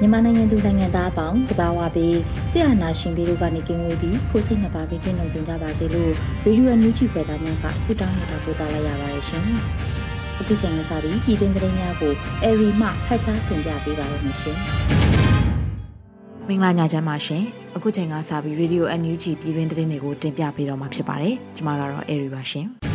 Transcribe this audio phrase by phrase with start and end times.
[0.00, 2.18] မြန်မာနိုင်ငံသူနိုင်ငံသားအပေါင်းတဘာဝပြီး
[2.50, 6.12] ဆရာနာရှင်ပြီးတို့ကနေကင်းဝေးပြီးကိုစိတ်နှစ်ပါးပြီးကင်းလုံးကြပါစေလို့
[6.44, 9.44] ရေဒီယိုအန်ယူဂျီဖွယ်သားများကဆုတောင်းနေတာပို့သလိုက်ရပါတယ်ရှင်။
[10.40, 12.12] အခုချိန်ကစပြီးပြည်တွင်းသတင်းများကို
[12.44, 14.56] အရီမှဖတ်ကြားတင်ပြပေးပါရမရှင်။
[16.48, 17.42] မင်္ဂလာညချမ်းပါရှင်။
[17.76, 22.68] အခုချိန်ကစပြီးရေဒီယိုအန်ယူဂျီပြည်တွင်းသတင်းတွေကိုတင်ပြပေးတော့မှာဖြစ်ပါတယ်။ကျွန်မကတော့အရီပါရှင်။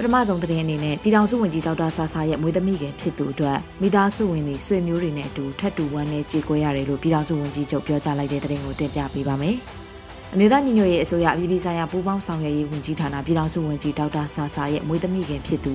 [0.00, 9.56] ပထမဆုံးသတင်းအနေနဲ့ပြည်ထောင်စုဝန်ကြီးဒေါက်တာဆာဆာရဲ့မွေးသမီးခင်ဖြစ်သူအတွက်မိသားစုဝင်တွေဆွေမျိုးတွေနဲ့အတူထပ်တူဝမ်းနဲ့ကြေကွဲရတယ်လို့ပြည်ထောင်စုဝန်ကြီးချုပ်ပြောကြားလိုက်တဲ့သတင်းကိုတင်ပြပေးပါမယ်။
[10.34, 15.74] အမျိုးသားညီညွတ်ရေးအစိုးရအပြည်ပြည်ဆိုင်ရာပူးပေါင်းဆောင်ရွက်ရေးဝန်ကြီးဌာနပြည်ထောင်စုဝန်ကြီးဒေါက်တာဆာဆာရဲ့မွေးသမီးခင်ဖြစ်သူ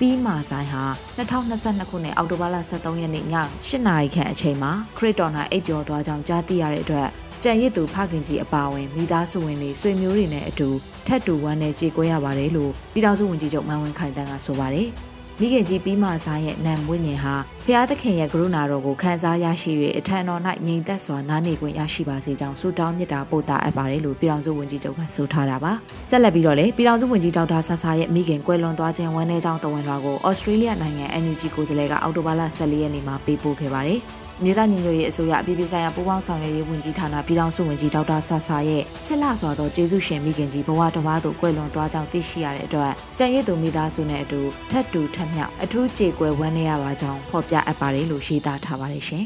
[0.00, 0.84] ပြီးမာဆိုင်ဟာ
[1.18, 3.26] 2022ခုနှစ်အောက်တိုဘာလ23ရက်နေ့ည
[3.60, 7.08] 8နာရီခန့်အချိန်မှာခရစ်တော်နာအိပ်ပျော်သွားကြောင်းကြားသိရတဲ့အတွက်
[7.42, 10.68] ကြံရစ်သူဖခင်ကြီးအပါအဝင်မိသားစုဝင်တွေဆွေမျိုးတွေနဲ့အတူ
[11.06, 14.88] ထက်တူဝမ်းနဲ့ကြေကွဲရပါတယ်လို့ပြည်ထောင်စုဝန်ကြီးချုပ်မန်ဝင်းခိုင်တန်းကဆိုပါတယ်။
[15.40, 17.34] မိခင်ကြီးပြီးမှဆိုင်ရဲ့နံဝိညာဉ်ဟာ
[17.66, 25.72] ဖျားသခင်ရဲ့ကရုဏာတော်ကိုခံစားရရှိ၍အထံတော်၌ငြိမ်သက်စွာနားနေခွင့်ရရှိပါစေကြောင်းဆုတောင်းမေတ္တာပို့သအပ်ပါတယ်လို့ပြည်ထောင်စုဝန်ကြီးချုပ်ကဆိုထားတာပါ။
[26.08, 34.00] ဆက်လက်ပြီးတော့လေပြည်ထောင်စုဝန်ကြီးဒေါက်တာဆဆာရဲ့မိခင်ကွယ်လွန်သွားခြင်းဝန်ထဲကြောင်းတဝန်လွှာကိုဩစတြေးလျနိုင်ငံ NUG ကိုယ်စားလှယ်ကအောက်တိုဘာလ14ရက်နေ့မှာပေးပို့ခဲ့ပါတယ်။
[34.44, 49.24] မြေသားညီညွတ်ရေးအစိုးရအပြည်ပြည်ဆိုင်ရာပူးပေါင်းဆောင်ရွက်ရေးဝန်ကြီးဌာနပြည်ထောင်စုဝန်ကြီးဒေါက်တာဆာဆာရဲ့ချစ်လစွာသောကျေးဇူးရှင်မိခင်ကြီးဘဝတစ်ပါးသို့ကွယ်လွန်သွားကြောင်းသိရှိရတဲ့အတွက်ကြံရည်သူမိသားစုနဲ့အတူထပ်တူထပ်မြောက်အထူးကြေကွယ်ဝမ်းနည်းရပါကြောင်းဖော်ပြအပ်ပါတယ်လို့ရှင်းသားထားပါတယ်ရှင်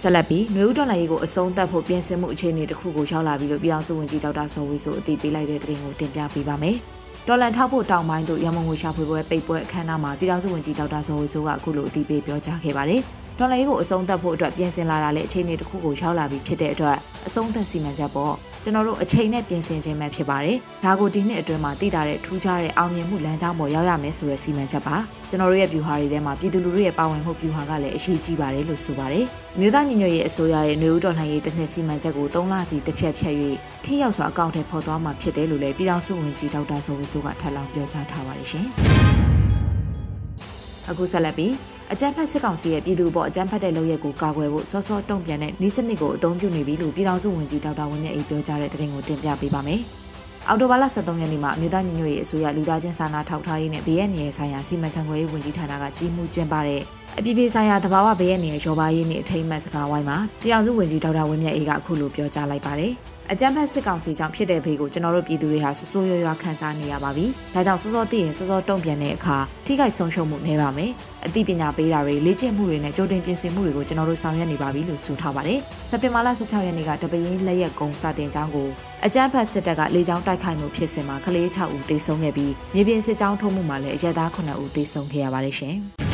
[0.00, 6.78] ဆက်လက်ပြီးနှွေဦးတော်လိုင်းကိုအဆုံးသတ်ဖို့ပြင်ဆင်မှုအခြေအနေတစ်ခုကိုရောက်လာပြီလို့ပြည်ထောင်စုဝန်ကြီးဒေါက်တာစောဝေဆိုအသိပေးလိုက်တဲ့သတင်းကိုတင်ပြပေးပါမယ်။
[7.32, 13.02] ဒေါ်လန်ထောက်ဖို့တောင်ပိုင်းသို့ရမုံငွေရှာဖွေပွဲပိတ်ပွဲအခမ်းအနားမှာပြည်ထောင်စုဝန်ကြီးဒေါက်တာဇော်ဝေဆိုးကအခုလိုအသိပေးပြောကြားခဲ့ပါတယ်။
[13.42, 16.96] ဒေါ်လာရေးကိုအဆုံးသတ်ဖို့အတွက်ပြင်ဆင်လာတာလည်းအခြေအနေတစ်ခုကိုရောက်လာပြီဖြစ်တဲ့အတွက်
[17.26, 18.34] အဆုံးသတ်စီမံချက်ပေါ့
[18.64, 24.96] ကျွန်တော်တို့အချိန်နဲ့ပြင်ဆင်ခြင်းပဲဖြစ်ပါတယ်။ဒါကိုဒီနှစ်အတွင်းမှာတည်တာတဲ့ထူးခြားတဲ့အောင်မြင်မှုလမ်းကြောင်းပေါ်ရောက်ရမယ်ဆိုတဲ့စီမံချက်ပါ။
[25.30, 29.24] ကျွန်တော်တို့ရဲ့ view ဟာတွေထဲမှာပြည်သူလူထုရဲ့ပါဝင်မှု view ဟာကလည်းအရှိကြီးပါတယ်လို့ဆိုပါတယ်။
[29.58, 33.34] မြို့သားညီညွတ်ရေးအစိုးရရဲ့နေဦးတော်လှန်ရေးတစ်နှစ်စီမံချက်ကို၃လစီတစ်ဖြတ်ဖြတ်၍
[33.84, 38.66] ထိရောက်စွာအကောင့်ထဲပေါ်သွားမှာဖြစ်တယ်လို့လည်းပြည်ထောင်စုဝန်ကြီးဒေါက်တာဆိုဝီဆိုကထပ်လောင်းပြောကြားထားပါတယ်ရှင်။
[40.90, 41.52] အခုဆက်လက်ပြီး
[41.92, 49.80] အကြမ်းဖက်စစ်ကောင်စီရဲ့ပြည်သူ့ဘောအကြမ်းဖက်တဲ့လုပ်ရက်ကိုကာကွယ်ဖို့စောစောတုံ့ပြန်တဲ့ဤစနစ်ကိုအသုံးပြုနေပြီလို့ပြည်ထောင်စုဝန်ကြီးဒေါက်တာဝင်းမြတ်အေးပြောကြားတဲ့သတင်းကိုတင်ပြပေးပါမယ်။
[50.48, 56.80] အော်တိုဘာလ23ရက်နေ့မှာအမျိုးသားညီညွတ်ရေးအစိုးရလူသားချင်းစာနာထောက်ထားရေးနဲ့ BNN ဆိုင်ရာစီမံခန့်ခွဲရေးဝန်ကြီးဌာနကကြီးမှုကျင်းပတဲ့
[57.18, 62.92] အပြည်ပြည်ဆိုင်ရာသဘာဝဘေးရန်ရဲ့ရောပါရေးနှင့်အထိမ်းအမှတ်စကားဝိုင်းမှာပြည်ထောင်စုဝန်ကြီးဒေါက်တာဝင်းမြတ်အေးကအခုလိုပြောကြားလိုက်ပါတယ်။
[63.32, 69.36] အကြမ်းဖက်စစ်ကောင်စီကြောင့်ဖြစ်တဲ့ဘေးကိုကျွန်တော်တို့ပြည်သူတွေဟာစိုးစိုးရွားရွားခံစားနေရပါပြီ။ဒါကြောင့်စောစောသိရင်စောစောတုံ့ပြန်တဲ့အခါ
[69.66, 70.90] ထိခိုက်ဆုံးရှုံးမှုနည်းပါမယ်။
[71.26, 75.58] အသိပညာပေးတာတွေလေ့ကျင့်မှုတွေနဲ့ကြိုတင်ပြင်ဆင်မှုတွေကိုကျွန်တော်တို့ဆောင်ရွက်နေပါပြီလို့ဆိုထားပါတယ်။
[75.90, 78.68] စက်တင်ဘာလ16ရက်နေ့ကတပင်းလက်ရက်ကုံစတင်ကြောင်းကို
[79.06, 85.78] အကြမ်းဖက်စစ်တပ်ကလေကြောင်းတိုက်ခိုက်မှုဖြစ်စဉ်မှာကလေး6ဦးသေဆုံးခဲ့ပြီးမြေပြင်စစ်ကြောင်းထိုးမှုမှာလည်းအရက်သား9ဦးသေဆုံးခဲ့ရပါတယ်ရှင်။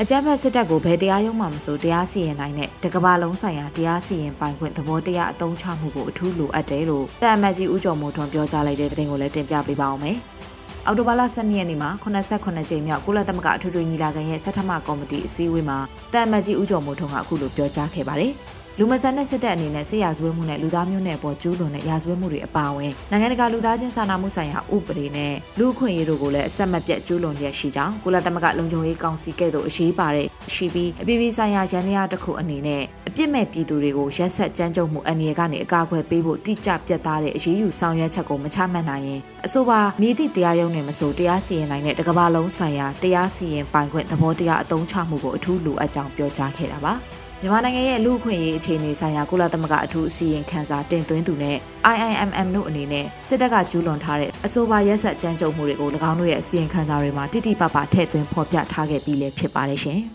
[0.00, 10.16] အကြမ်းဖက်စစ်တပ်ကိုဘယ်တရားရုံးမှမဆိုတရားစီရင်နိုင်တဲ့တကဘာလုံးဆိုင်ရာတရားစီရင်ပိုင်ခွင့်သဘောတရားအသုံးချမှုကိုအထူးလိုအပ်တယ်လို့တအမတ်ကြီးဦးကျော်မိုးထွန်းပြောကြားလိုက်တဲ့တဲ့တင်ကိုလည်းတင်ပြပေးပါအောင်မယ်။
[10.86, 15.78] အော်တိုဘာလ12ရက်နေ့မှာ89ကြိမ်မြောက်ကုလသမဂ္ဂအထွေထွေညီလာခံရဲ့ဆက်ထမကော်မတီအစည်းအဝေးမှာ
[16.12, 18.32] တအမတ်ကြီးဦးကျော်မိုးထွန်းကအခုလိုပြောကြားခဲ့ပါတယ်။
[18.78, 46.94] လူမဆန်တဲ့စစ်တပ်အနေနဲ့စစ်ရာဇဝတ်မှုနဲ့လူသားမျိုးနွယ်ပေါ်ကျူးလွန်တဲ့ရာဇဝတ်မှုတွေအပါအဝင်နိုင်ငံတကာလူသားချင်းစာနာမှုဆိုင်ရာဥပဒေနဲ့လူ့အခွင့်အရေးတို့ကိုလည်းအဆက်မပြတ်ကျူးလွန်ရရှိကြောင်းကုလသမဂ္ဂလုံခြုံရေးကောင်စီကဲ့သို့အရေးပါတဲ့ရှိပြီးအပြည်ပြည်ဆိုင်ရာရန်ရာတစ်ခုအနေနဲ့အပြစ်မဲ့ပြည်သူတွေကိုရက်ဆက်ကြမ်းကြုတ်မှုအနေကနေအကာအကွယ်ပေးဖို့တိကျပြတ်သားတဲ့အရေးယူဆောင်ရွက်ချက်ကိုမချမှတ်နိုင်ရင်အဆိုပါမိသည့်တရားရုံးနဲ့မဆိုတရားစီရင်နိုင်တဲ့တကမ္ဘာလုံးဆိုင်ရာတရားစီရင်ပိုင်ခွင့်သဘောတရားအသုံးချမှုကိုအထူးလိုအပ်ကြောင်းပြောကြားခဲ့တာပါ။
[47.44, 51.56] မြန်မာနိုင်ငံရဲ့လူ့အခွင့်အရေးအခြေအနေဆိုင်ရာကုလသမဂ္ဂအထူးအစည်းအဝေးခန်းစာတင်သွင်းသူနဲ့
[51.94, 59.98] IIMM တို့အနေနဲ့စစ်တပ်ကကျူးလွန်ထားတဲ့အဆိုပါရက်ဆက်ကြမ်းကြုတ်မှုတွေကို၎င်းတို့ရဲ့အစည်းအဝေးခန်းစာတွေမှာတိတိပပထည့်သွင်းဖော်ပြထားခဲ့ပြီးလည်းဖြစ်ပါတယ်ရှင်။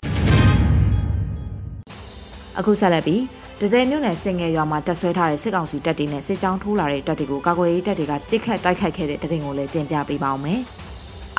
[2.58, 3.22] အခုဆက်လက်ပြီး
[3.60, 10.62] ဒဇယ်မြို့နယ်စင်ငယ်ရွာမှာတက်ဆွဲထားတဲ့စစ်ကောင်စီတပ်တွေနဲ့စစ်ကြောင်းထိုးလာတဲ့တပ်တွေကိုကာကွယ်ရေးတပ်တွေကပြစ်ခတ်တိုက်ခိုက်ခဲ့တဲ့တဲ့တင်ကိုလည်းတင်ပြပေးပါောင်းမယ်။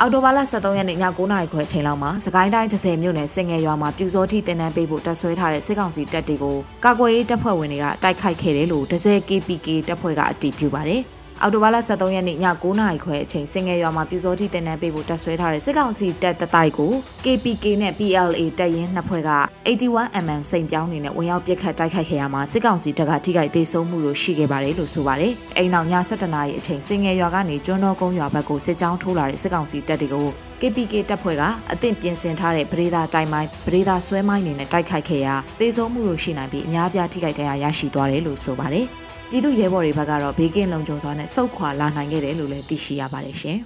[0.02, 11.02] အော်တိုဘာလ23ရက်နေ့ည9:00နာရီခွဲအချိန်လောက်မှာစကိုင်းတိုင်း30မြို့နယ်စင်ငယ်ရွာမှာပြူစောတိတင်နန်းပေးဖို့တပ်ဆွဲထားတဲ့စစ်ကောင်စီတပ်တွေကိုကာကွယ်ရေးတပ်ဖွဲ့ဝင်တွေကတိုက်ခိုက်ခဲ့တယ်လို့30 KPK တပ်ဖွဲ့ကအတည်ပြုပါတယ်။
[11.42, 16.92] အော်တိုဘားလ23ရက်နေ့ည9:00နာရီခွဲအချိန်စင်ငယ်ရွာမှာပြူစောတိတင်နန်းပေးဖို့တပ်ဆွဲထားတဲ့စစ်ကောင်စီတပ်တတိုက်ကို
[17.24, 19.30] KPK နဲ့ PLA တပ်ရင်းနှစ်ဖွဲ့က
[19.68, 30.26] 81mm စိန်ပြောင်းနေနဲ့ဝင်ရောက်ပစ်ခတ်တိုက်ခိုက်ခဲ့ရမှာစစ်ကောင်စီတပ်ကထိခိုက်သေးဆုံးမှုလို့ရှိခဲ့ပါတယ်လို့ဆိုပါတယ်။အိမ်နောက်ည7:00နာရီအချိန်စင်ငယ်ရွာကနေကျွန်းတော်ကုန်းရွာဘက်ကိုစစ်ကြောင်းထိုးလာတဲ့စစ်ကောင်စီတပ်တွေကို
[30.60, 38.88] KPK တပ်ဖွဲ့ကအသင့်ပြင်ဆင်ထားတဲ့ပရိသာတိုင်မိုင်းပရိသာဆွဲမိုင်းတွေနဲ့တိုက်ခိုက်ခဲ့ရာသေဆုံးမှုလို့ရှိနိုင်ပြီးအများပြားထိခိုက်ဒဏ်ရာရရှိသွားတယ်လို့ဆိုပါတယ်။
[39.32, 43.58] ပြည်သူရဲဘော်တွေဘက်ကတော့ဘေးကင်းလုံခြုံစွာနဲ့စုတ်ခွာလာနိုင်ခဲ့တယ်လို့လည်းသိရှိရပါတယ်ရှင်။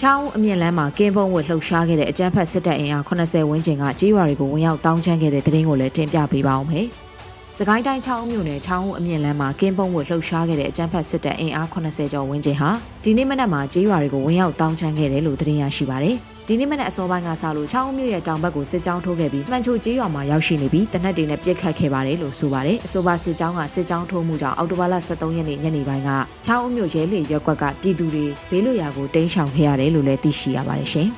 [0.00, 6.86] ချောင်းအမြင့်လမ်းမှာကင်းပုံးဝတ်လှုပ်ရှားခဲ့တဲ့အကြမ်းဖက်စစ်တပ်အင်အား80ဝန်းကျင်ကကြေးရွာတွေကိုဝင်ရောက်တောင်းချမ်းခဲ့တဲ့တဲ့ရင်ကိုလည်းတင်ပြပေးပါအောင်မယ်။
[7.58, 12.70] စကိုင်းတိုင်းချောင်းမြို့နယ်ချောင်းအမြင့်လမ်းမှာကင်းပုံးဝတ်လှုပ်ရှားခဲ့တဲ့အကြမ်းဖက်စစ်တပ်အင်အား80ကျော်ဝန်းကျင်ဟာ
[13.04, 16.16] ဒီနေ့မနက်မှာကြေးရွာတွေကိုဝင်ရောက်တောင်းချမ်းခဲ့တယ်လို့သတင်းရရှိပါတယ်။
[16.52, 26.10] ဒီနေ့မနေ့အစောပိုင်းကစလို့ချောင်းမြို့ရဲ့တောင်ဘက်ကိုစစ်ကြောင်းထိုးခဲ့ပြီးမှန်ချိုကျေးရွာမှာရောက်ရှိနေပြီးတနက်တွေနဲ့ပြစ်ခတ်ခဲ့ပါတယ်လို့ဆိုပါတယ်အဆိုပါစစ်ကြောင်းကစစ်ကြောင်းထိုးမှုကြောင့်အောက်တိုဘာလ23ရက်နေ့ညနေပိုင်းက
[26.46, 31.08] ချောင်းမြို့ရဲလေရက်ကွက်ကပြည်သူတွေဘေးလွတ်ရာကိုတိမ်းရှောင်ခဲ့ရတယ်လို့လည်းသိရှိရပါတယ်ရှင်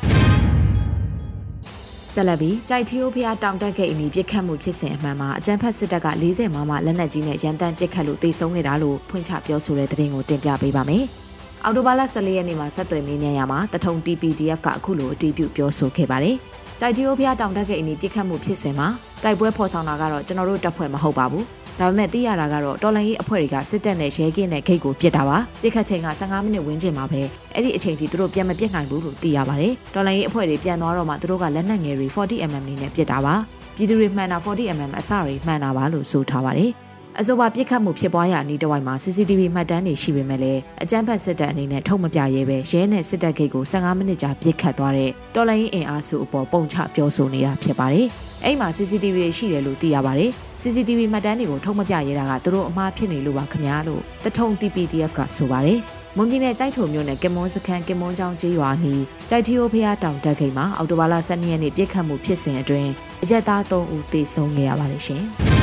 [2.15, 11.07] ဆက်လက်ပြီးကြိုက်ထီယိုဖျားတောင်တက်ခဲ့အနီးပြစ်ခတ်မှုဖြစ်စဉ်အမှန်မှာအကြံဖက်စစ်တပ်က40မမလက်နက်ကြီးနဲ့ရန်တမ်းပြစ်ခတ်လို့တိုက်ဆုံခဲ့တာလို့ဖွင့်ချပြောဆိုတဲ့သတင်းကိုတင်ပြပေးပါမယ်။
[11.65, 16.37] အော်တိုဘာလ14ရက်နေ့မှာဆက်သွယ်မေးမြန်းရမှာတထုံ TPDF ကအခုလိုအတည်ပြုပြောဆိုခဲ့ပါတယ်။
[16.81, 18.89] ကြိုက်တီယိုဖျားတောင်တက်ကအင်းပြစ်ခတ်မှုဖြစ်စဉ်မှာ
[19.23, 21.45] တိုက်ပွဲဖော်ဆောင်တာကတော့ကျွန်တော်တို့တပ်ဖွဲ့မဟုတ်ပါဘူး။
[21.79, 27.23] ဒါပေမဲ့သိရတာကတော့တော်လန်ရေးအဖွဲ့တွေကစစ်တပ်နဲ့ရဲကင်းနဲ့ဂိတ်ကိုပစ်တာပါ။ပြစ်ခတ်ချိန်က15မိနစ်ဝန်းကျင်မှာပဲ
[27.55, 33.35] အဲ့ဒီအချိန်ထိသူတို့ပြန်မပစ်နိုင်ဘူးလို့သိရပါတယ်။တော်လန်ရေးအဖွဲ့တွေပြန်သွားတော့မှသူတို့ကလက်နက်ငယ်တွေ 40mm နဲ့ပစ်တာပါ။
[33.77, 36.73] ပြည်သူတွေမှန်တာ 40mm အစတွေမှန်တာပါလို့ဆိုထားပါတယ်။
[37.21, 48.07] အဆိုပါပြစ်ခတ်မှုဖြစ်ပွားရာအနီးတစ်ဝိုက်မှာ CCTV မှတ်တမ်းတွေရှိပေမဲ့လည်းအကြမ်းဖက်စစ်တပ်အနေနဲ့ထုတ်မပြရဲပဲရဲနဲ့စစ်တပ်ဂိတ်ကို15မိနစ်ကြာပြစ်ခတ်သွားတဲ့တော်လိုင်းအင်အားစုအပေါ်ပုံချပြောဆိုနေတာဖြစ်ပါတယ်။
[48.45, 50.31] အဲ့မှာ CCTV တွေရှိတယ်လို့သိရပါတယ်။
[50.63, 55.79] CCTV မှတ်တမ်းတွေကိုထုတ်မပြရဲတာကသူတို့အမှားဖြစ်နေလို့ပါခင်ဗျာလို့တထုံ TPDF ကဆိုပါတယ်။
[56.17, 62.91] မွန်ပြည်နယ်ကြိုက်ထုံမြို့နယ်ကင်မွန်စခန်းကင်မွန်ကျောင်းကျေးရွာနီးကြိုက်ထီယိုဖျားတောင်တက်ခိတ်မှာအော်တိုဘာလ12ရက်နေ့ပြစ်ခတ်မှုဖြစ်စဉ်အတွင်း
[63.23, 65.25] အရက်သား3ဦးသေဆုံးခဲ့ရပါတယ်ရှင်။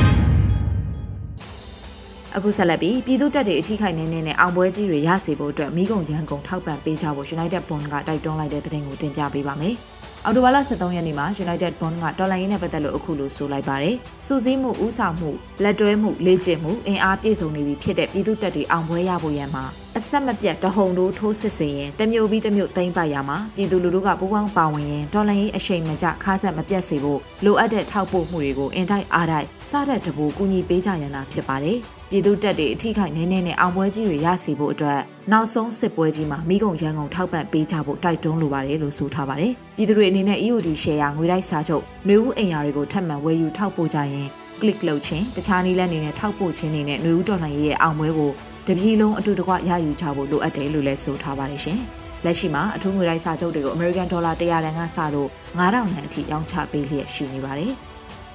[2.36, 9.74] အခုဆက်လက်ပြီးပြည်သူတပ်တွေအထိခိုက်နေနေနဲ့အောင်ပွဲကြီးတွေရစေဖို့အတွက်မိကုံရန်ကုန်ထောက်ပံ့ပေးကြဖို့ United Bond ကတိုက်တွန်းလိုက်တဲ့သတင်းကိုတင်ပြပေးပါမယ်။
[10.24, 13.96] အော်တိုဘာလ23ရက်နေ့မှာ United Bond ကဒေါ်လာရင်းနဲ့ပတ်သက်လို့အခုလိုဆိုလိုက်ပါတယ်။
[14.26, 15.30] စူးစီးမှုဥဆောင်မှု
[15.62, 19.64] လက်တွဲမှုလေ့ကျင့်မှုအင်အားပြည့်စုံနေပြီဖြစ်တဲ့ပြည်သူတပ်တွေအောင်ပွဲရဖို့ရန်မှာ
[19.98, 31.80] အဆက်မပြတ်တဟုန်တို့ထိုးစစ်စင်ရင်တမျိုးပြီးတမျိုးသိမ့်ပိုက်ရမှာပြည်သူလူထုကပူးပေါင်းပါဝင်ရင်ဒေါ်လာရင်းအရှိန်မကျခါဆက်မပြတ်စေဖို့လိုအပ်တဲ့ထောက်ပို့မှုတွေကိုအင်တိုက်အားတိုက်စားတဲ့တပူကူညီပေးကြရန်သာဖြစ်ပါတယ်။
[32.12, 35.00] ပြည်သူတပ်တွေအထိခိုက်နေနေနဲ့အောင်ပွဲကြီးတွေရစီဖို့အတွက်
[35.32, 44.28] နောက်ဆုံးစစ်ပွဲကြီးမှာမိကုံရန်ကုန်ထောက်ပံ့ပေးကြဖို့တိုက်တွန်းလိုပါတယ်လို့ဆိုထားပါတယ်။ပြည်သူတွေအနေနဲ့ EOD share ငွေတိုက်စာချုပ်နှွေဦးအိမ်ယာတွေကိုထပ်မံဝယ်ယူထောက်ပို့ကြရင်
[44.60, 48.30] click လုပ်ခြင်းတခြားနည်းလမ်းတွေနဲ့ထောက်ပို့ခြင်းတွေနဲ့နှွေဦးတော်လှန်ရေးရဲ့အောင်ပွဲကို
[48.66, 51.78] တပြည်လုံးအတူတကွရယူကြဖို့လိုအပ်တယ်လို့လည်းဆိုထားပါတယ်ရှင်။
[52.24, 57.74] လက်ရှိမှာအထူးငွေတိုက်စာချုပ်တွေကို American Dollar 100တန်ကစလို့9000တန်အထိရောင်းချပေးလျက်ရှိနေပါတယ်။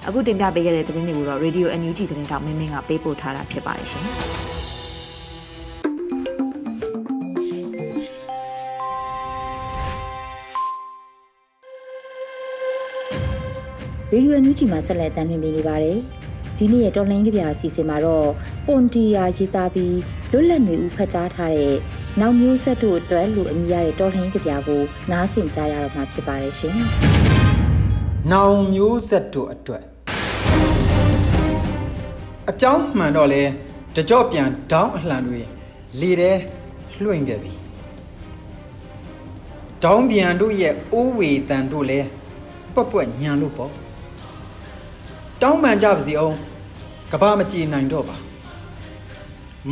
[0.07, 4.05] အခုတင်ပြပေးခဲ့တဲ့သတင်းတွေကိုတော့ Radio NUG သတင်းတောင်မင်းမင်းကပေးပို့ထားတာဖြစ်ပါတယ်ရှင်။
[14.12, 15.97] ရေဒီယိုညူချီမှာဆက်လက်တင်ပြနေပါတယ်။
[16.57, 18.27] ဒီနေ့ရဲ့တော်လိုင်းကြပြအစီအစဉ်မှာတော့
[18.67, 19.97] ပွန်တီယာရေးသားပြီး
[20.31, 21.75] လွတ်လပ်နေဦးဖတ်ကြားထားတဲ့
[22.19, 24.81] နောက်မျိုးဆက်တို့အတွက်လို့အမည်ရတဲ့တော်လိုင်းကြပြကို
[25.12, 26.75] နားဆင်ကြရတော့မှာဖြစ်ပါတယ်ရှင်။
[28.31, 29.95] နောင်မျိုးဆက်တို့အတွက်
[32.50, 33.44] အကြောင်းမှန်တော့လဲ
[33.96, 35.42] တကြော့ပြန်ဒေါင်းအလှန်တွေ
[36.00, 36.32] လေထဲ
[37.04, 37.54] လွှင့်ခဲ့ပြီ
[39.84, 42.00] ဒေါင်းပြန်တို့ရဲ့အိုးဝေတန်တို့လဲ
[42.74, 43.74] ပွက်ပွက်ညံလို့ပေါ့
[45.42, 46.36] တောင်းပန်ကြပါစီအောင်
[47.12, 48.18] ကဘာမကြည်နိုင်တော့ပါ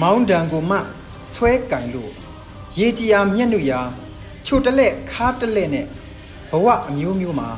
[0.01, 0.77] မောင်းတန်ကိုမှ
[1.33, 2.11] ဆွဲကင်လို့
[2.79, 3.81] ရေကြီးယာမျက်နှာရာ
[4.45, 5.85] ချိုတလက်ခါတလက်နဲ့
[6.51, 7.49] ဘဝအမျိုးမျိုးမှာ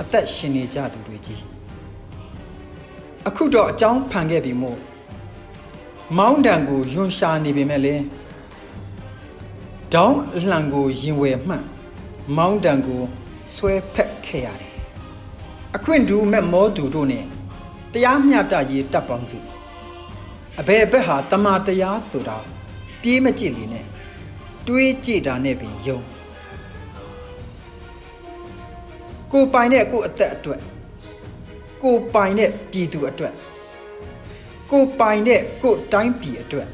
[0.00, 1.51] အသက်ရှင်နေကြသူတွေကြီး
[3.28, 4.78] အခုတော့အကြောင်းဖန်ခဲ့ပြီမို့
[6.18, 7.96] မောင်းတံကိုယွန်ရှာနေပေမဲ့လေ
[9.94, 11.64] ဒေါင်းအလှန်ကိုရင်ဝယ်မှန်
[12.36, 13.02] မောင်းတံကို
[13.54, 14.72] ဆွဲဖက်ခဲ့ရတယ်
[15.76, 17.24] အခွင့်တူမဲ့မောသူတို့နဲ့
[17.92, 19.38] တရားမျှတရေးတပ်ပေါင်းစု
[20.60, 22.38] အဘယ်ဘက်ဟာတမာတရားဆိုတာ
[23.02, 23.86] ပြေးမကြည့်လေနဲ့
[24.66, 26.00] တွေးကြည့်တာနဲ့ပင်ယုံ
[29.32, 30.62] ကိုပိုင်တဲ့ကိုအသက်အတွက်
[31.82, 33.34] ကိုပိုင်တဲ့ပြည်သူအတွက်
[34.70, 36.68] ကိုပိုင်တဲ့ကိုတိုင်းပြည်အတွက်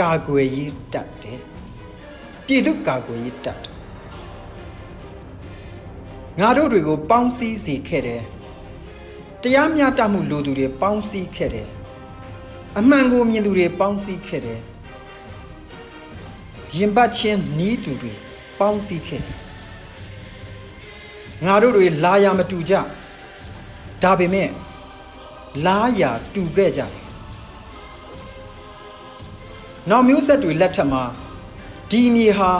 [0.00, 1.40] ကာကွယ်ရေးတတ်တယ်
[2.46, 3.72] ပြည်သူကာကွယ်ရေးတတ်တယ်
[6.40, 8.22] ငါတို့တွေကိုပေါင်းစည်းစေခဲ့တယ်
[9.42, 11.68] တရားမျှတမှုလိုသူတွေပေါင်းစည်းခဲ့တယ်
[12.78, 14.60] အမှန်ကိုမြင်သူတွေပေါင်းစည်းခဲ့တယ်
[16.76, 18.14] ရင်ပတ်ချင်းနီးသူတွေ
[18.58, 19.22] ပေါင်းစည်းခဲ့
[21.44, 22.74] ငါတို့တွေလာရမတူကြ
[24.02, 24.48] ဒါပေမဲ့
[25.66, 27.02] လားရာတူခဲ့ကြတယ်
[29.90, 31.02] နောက်မျိုးဆက်တွေလက်ထက်မှာ
[31.90, 32.52] ဒီမြေဟာ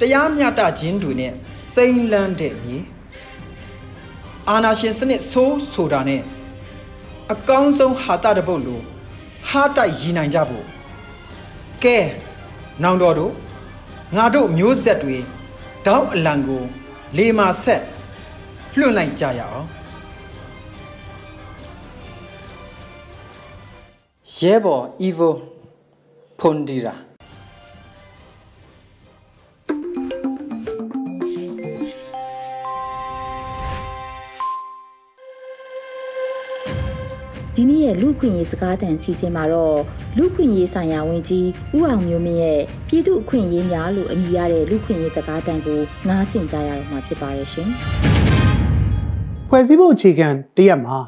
[0.00, 1.32] တရားမျှတခြင်းတွေနဲ့
[1.74, 2.76] စိမ့်လန်းတဲ့မြေ
[4.48, 6.22] အာနာရှင်စနစ်ဆိုးဆိုတာနဲ့
[7.32, 8.80] အကောင်းဆုံးဟာတာတပုတ်လို
[9.48, 10.64] ဟာတိုက်ရည်နိုင်ကြဖို့
[11.84, 11.98] ကဲ
[12.82, 13.32] နောင်တော်တို့
[14.16, 15.16] ငါတို့မျိုးဆက်တွေ
[15.86, 16.62] တောင်းအလံကို
[17.16, 17.82] လေမာဆက်
[18.78, 19.64] လွှင့်လိုက်ကြရအောင်
[24.42, 25.34] ရဲဘော် evil
[26.38, 26.94] ဖွန်ဒီရာ
[37.54, 39.78] ဒီနေ့ရဲ့လူခွင့်ရေးစကားသံစီစဉ်မှာတော့
[40.16, 47.68] လူခွင့်ရေးဆိုင်ရာဝန်ကြီးဦးအောင်မျိုးမင်းရဲ့ပြည်သူအခွင့်အရေးများလို့အမည်ရတဲ့လူခွင့်ရေးစကားသံကိုနားဆင်ကြရတော့မှာဖြစ်ပါရဲ့ရှင်။
[49.48, 50.98] ဖွဲ့စည်းပုံအခြေခံတရက်မှာ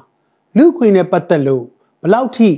[0.56, 1.64] လူခွင့်နဲ့ပတ်သက်လို့
[2.02, 2.50] ဘလောက်ထိ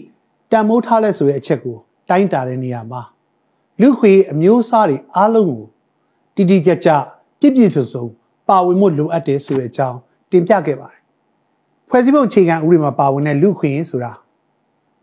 [0.53, 1.77] တန်မိုးထားလဲဆိုတဲ့အချက်ကို
[2.09, 3.03] တိုင်းတာတဲ့နေရာမှာ
[3.81, 5.63] လူခွေအမျိုးအစားတွေအားလုံးကို
[6.37, 6.89] တိတိကျကျ
[7.41, 8.05] ပြည့်ပြည့်စုံစုံ
[8.49, 9.99] ပါဝင်မှုလိုအပ်တယ်ဆိုတဲ့အကြောင်း
[10.31, 11.01] တင်ပြခဲ့ပါတယ်။
[11.89, 14.13] ဖွဲ့စည်းပုံအခြေခံဥပဒေမှာပါဝင်တဲ့လူခွင့်ဆိုတာ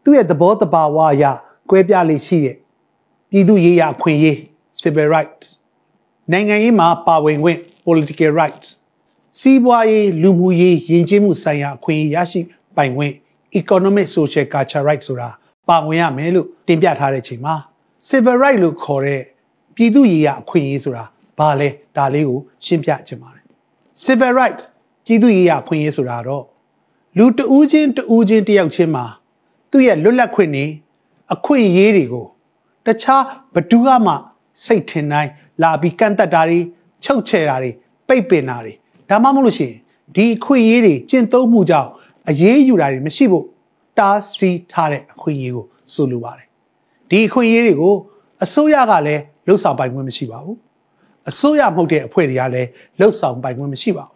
[0.03, 1.23] သူ့ရဲ့သဘောတဘာဝအရ
[1.69, 2.55] ကွဲပြားလေးရှိတဲ့
[3.31, 4.37] ပြည်သူရေးရာအခွင့်အရေး
[4.81, 5.45] civil rights
[6.31, 8.67] နိုင်ငံရေးမှာပါဝင်ခွင့် political rights
[9.39, 12.39] စီးပွားရေးလူမှုရေးယဉ်ကျေးမှုဆိုင်ရာအခွင့်အရေးရရှိ
[12.75, 13.13] ပိုင်ခွင့်
[13.61, 15.29] economic social culture rights ဆိုတာ
[15.67, 17.55] ပါဝင်ရမယ်လို့တင်ပြထားတဲ့ချိန်မှာ
[18.07, 19.21] civil right လို့ခေါ်တဲ့
[19.75, 21.03] ပြည်သူရေးရအခွင့်အရေးဆိုတာ
[21.37, 23.45] ဘာလဲဒါလေးကိုရှင်းပြချင်ပါတယ်
[24.03, 24.59] civil right
[25.05, 26.45] ပြည်သူရေးရအခွင့်အရေးဆိုတာတော့
[27.17, 29.05] လူတဦးချင်းတဦးချင်းတယောက်ချင်းမှာ
[29.71, 30.65] သူ့ရဲ့လွတ်လပ်ခွင့်နေ
[31.33, 32.27] အခွင့်အရေးတွေကို
[32.85, 34.13] တခြားဘသူကမှ
[34.65, 36.59] စိတ်ထင်တိုင်းလာပြီးကန့်တက်တာတွေ
[37.03, 37.71] ချုပ်ချယ်တာတွေ
[38.07, 38.73] ပိတ်ပင်တာတွေ
[39.09, 39.77] ဒါမှမဟုတ်လို့ရှိရင်
[40.15, 41.89] ဒီအခွင့်အရေးတွေကျင့်သုံးမှုကြောင့်
[42.29, 43.45] အရေးယူတာတွေမရှိဖို့
[43.99, 46.47] တားဆီးထားတဲ့အခွင့်အရေးကိုဆိုလိုပါတယ်
[47.09, 47.95] ဒီအခွင့်အရေးတွေကို
[48.43, 50.57] အစိုးရကလည်းလှုပ်ဆောင်ပိုင်ခွင့်မရှိပါဘူး
[51.29, 54.15] အစိုးရမဟုတ်တဲ့အဖွဲ့တွေကလည်းလှုပ်ဆောင်ပိုင်ခွင့်မရှိပါဘူး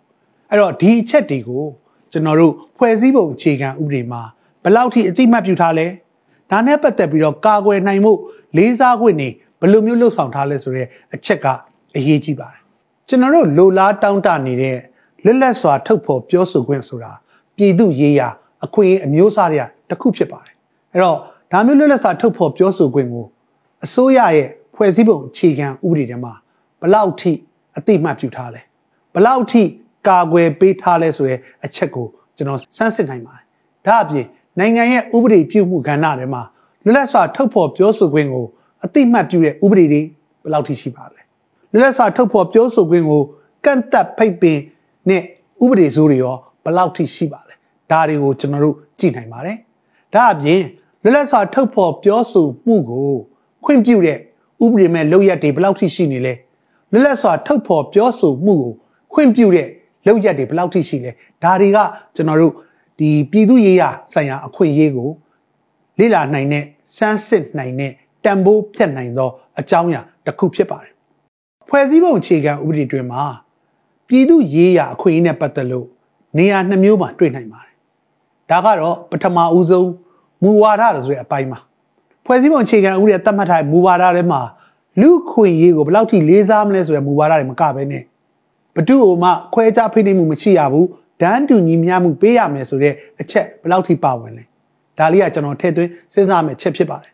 [0.50, 1.63] အဲ့တော့ဒီအချက်တွေကို
[2.12, 4.22] ကျွန်တော်တို့ဖွဲ့စည်းပုံအခြေခံဥပဒေမှာ
[4.63, 5.88] ဘယ်လောက်ထိအတိမတ်ပြုထားလဲ
[6.51, 8.12] ဒါနဲ့ပတ်သက်ပြီးတော့ကာကွယ်နိုင်မှု
[8.57, 9.29] လေးစားခွင့်နေ
[9.60, 11.48] ဘယ်လိုမျိုးလှုပ်ဆောင်ထားလဲဆိုတဲ့အချက်က
[11.95, 12.62] အရေးကြီးပါတယ်
[13.07, 14.77] ကျွန်တော်တို့လိုလားတောင်းတနေတဲ့
[15.25, 17.12] လက်လက်စွာထုတ်ဖော်ပြောဆိုခွင့်ဆိုတာ
[17.57, 18.27] ပြည်သူရေးရာ
[18.65, 20.53] အခွင့်အရေးအမျိုးအစားတွေကတစ်ခုဖြစ်ပါတယ်
[20.93, 21.17] အဲ့တော့
[21.51, 23.25] ဒါမျိုးလွတ်လပ်စွာထုတ်ဖော်ပြောဆိုခွင့်ကို
[23.86, 26.33] အစိုးရရဲ့ဖွဲ့စည်းပုံအခြေခံဥပဒေထဲမှာ
[26.81, 27.31] ဘလောက်ထိ
[27.77, 28.62] အတိမတ်ပြုထားလဲ
[29.13, 29.62] ဘလောက်ထိ
[30.07, 33.45] ကာကွယ်ပေးထားလဲဆိုတဲ့အချက်ကိုကျွန်တော်စမ်းစစ်နိုင်ပါတယ်
[33.86, 34.27] ဒါအပြင်
[34.60, 36.41] နိုင်ငံရဲ့ဥပဒေပြုမှုကဏ္ဍထဲမှာ
[36.83, 38.45] လွတ်လပ်စွာထုတ်ဖော်ပြောဆိုခွင့်ကို
[38.86, 40.01] အတိမတ်ပြုတဲ့ဥပဒေတွေ
[40.43, 41.22] ဘလောက်ထိရှိပါလဲ
[41.72, 43.22] လွတ်လပ်စွာထုတ်ဖော်ပြောဆိုခွင့်ကို
[43.65, 44.57] ကန့်သက်ဖိတ်ပင်
[45.10, 45.22] နဲ့
[45.63, 47.42] ဥပဒေစိုးတွေရောဘလောက်ထိရှိပါလဲ
[47.93, 49.57] ဒါတွေကိုကျွန်တော်တို့ကြည့်နိုင်ပါတယ်
[50.13, 50.62] ဒါအပြင်
[51.03, 53.09] လွတ်လပ်စွာထုတ်ဖော်ပြောဆိုမှုကို
[53.65, 54.17] ခွင့်ပြုတဲ့
[54.63, 56.33] ဥပဒေမဲ့လုပ်ရက်တွေဘယ်လောက်ထိရှိနေလဲ
[56.91, 58.73] လွတ်လပ်စွာထုတ်ဖော်ပြောဆိုမှုကို
[59.13, 59.67] ခွင့်ပြုတဲ့
[60.07, 61.12] လုပ်ရက်တွေဘယ်လောက်ထိရှိလဲ
[61.43, 61.77] ဒါတွေက
[62.15, 62.53] ကျွန်တော်တို့
[63.00, 65.09] ဒီပြည်သူရေးရာဆိုင်ရာအခွင့်အရေးကို
[66.00, 66.63] လေ့လာနိုင်တဲ့
[66.97, 67.91] စမ်းစစ်နိုင်တဲ့
[68.23, 70.93] တန်ဖိုးဖြတ်နိုင်သောအကြောင်းအရာတစ်ခုဖြစ်ပါတယ်
[71.69, 73.23] ဖွဲ့စည်းပုံအခြေခံဥပဒေတွင်မှာ
[74.07, 75.88] ပြည်သူရေးရာအခွင့်အရေးနဲ့ပတ်သက်လို့
[76.38, 77.73] နေရာနှမျိုးမှာတွေ့နိုင်ပါတယ်
[78.53, 79.89] ဒါကတော့ပထမဦးဆုံး
[80.43, 81.60] မူဝါဒလို့ဆိုတဲ့အပိုင်းမှာ
[82.25, 84.41] ဖွဲ့စည်းပုံအခြေခံဥပဒေသတ်မှတ်ထားတဲ့မူဝါဒထဲမှာ
[85.01, 88.03] လူခွင့်ရေးကိုဘယ်လောက်ထိလေးစားမလဲဆိုတဲ့မူဝါဒတွေမကဘဲနဲ့
[88.75, 90.88] ဘသူ့ကိုမှခွဲခြားဖိနှိပ်မှုမရှိရဘူး
[91.22, 94.43] ဒန်းတူညီမျှမှုပေးရမယ်ဆိုတဲ့အချက်ဘယ်လောက်ထိပါဝင်လဲ
[94.98, 97.12] ဒါလေးကကျွန်တော်ထည့်သွင်းစဉ်းစားမယ့်ချက်ဖြစ်ပါတယ်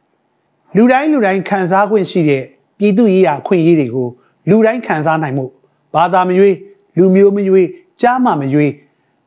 [0.76, 2.44] လူတိုင်းလူတိုင်းခံစား권ရှိတဲ့
[2.80, 4.08] ပြည်သူရေးရာအခွင့်အရေးတွေကို
[4.50, 5.46] လူတိုင်းခံစားနိုင်မှု
[5.96, 6.56] ဘာသာမရွေး
[6.98, 7.68] လူမျိုးမရွေး
[8.02, 8.72] ကြားမှမရွေး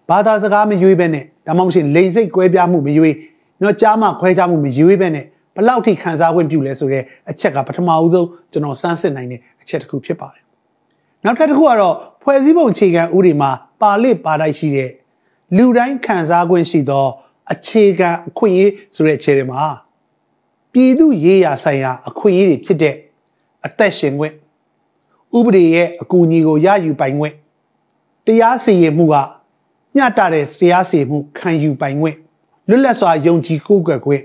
[0.09, 3.17] ဘာသာစကားမရွေးပဲနဲ့ ဒါမှမဟုတ်လိန်စိတ်ကွဲပြားမှုမရွေး
[3.63, 10.43] နော်ကြားမှခွဲခြားမှုမရွေးပဲနဲ့ဘလောက်ထိခံစား권ပြုလဲဆိုတဲ့အချက်ကပထမဦးဆုံးကျွန်တော်စမ်းစစ်နိုင်တဲ့အချက်တစ်ခုဖြစ်ပါတယ်
[11.25, 14.91] နောက်ထပ်တစ်ခုကတော့ဖွဲ့စည်းပုံအခြေခံဥပဒေမှာပါလစ်ပါလိုက်ရှိတဲ့
[15.57, 17.07] လူတိုင်းခံစား권ရှိသော
[17.53, 19.63] အခြေခံအခွင့်အရေးဆိုတဲ့ခြေတွေမှာ
[20.73, 22.95] ပြည်သူရေးရာဆိုင်ရာအခွင့်အရေးတွေဖြစ်တဲ့
[23.67, 24.35] အသက်ရှင်ခွင့်
[25.39, 27.35] ဥပဒေရဲ့အကူအညီကိုရယူပိုင်ခွင့်
[28.27, 29.15] တရားစီရင်မှုက
[29.97, 32.17] ညှတတဲ့တရားစီရင်မှုခံယူပိုင်ခွင့်
[32.69, 34.23] လွတ်လပ်စွာယုံကြည်ကိုးကွယ်ခွင့်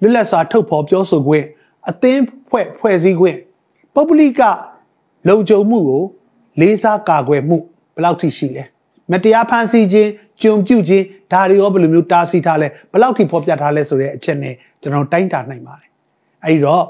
[0.00, 1.44] လွတ်လပ်စွာထုတ်ဖော်ပြောဆိုခွင့်
[1.88, 3.38] အသင်းဖွဲ့ဖွဲ့စည်းခွင့်
[3.94, 4.42] ပုဂ္ဂလိက
[5.28, 6.02] လုံခြုံမှုကို
[6.60, 7.56] လေးစားကာကွယ်မှု
[7.94, 8.64] ဘယ်လောက်ထိရှိလဲ
[9.10, 10.10] မတရားဖန်ဆီးခြင်း
[10.42, 15.90] ကြုံပြုခြင်းဒါတွေရောဘယ်လိုမျိုးတားဆီးထားလဲဘယ်လောက်ထိဖော်ပြထားလဲဆိုတဲ့အချက်နဲ့ကျွန်တော်တိုင်းတာနိုင်ပါတယ်
[16.44, 16.84] အဲဒီတော့